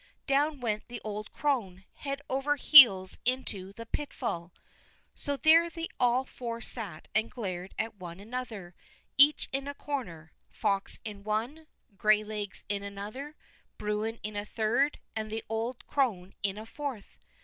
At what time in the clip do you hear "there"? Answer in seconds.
5.37-5.69